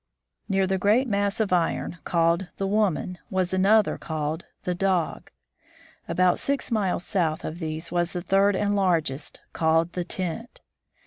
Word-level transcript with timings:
Near 0.49 0.65
the 0.65 0.79
great 0.79 1.07
mass 1.07 1.39
of 1.39 1.53
iron, 1.53 1.99
called" 2.05 2.49
the 2.57 2.65
woman," 2.65 3.19
was 3.29 3.53
another, 3.53 3.99
called 3.99 4.45
"the 4.63 4.73
dog." 4.73 5.29
About 6.07 6.39
six 6.39 6.71
miles 6.71 7.03
south 7.05 7.45
of 7.45 7.59
these 7.59 7.91
was 7.91 8.13
the 8.13 8.21
third 8.23 8.55
and 8.55 8.75
largest, 8.75 9.41
called 9.53 9.93
"the 9.93 10.03
tent." 10.03 10.61